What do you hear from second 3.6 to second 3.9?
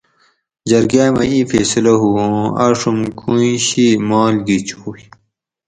شی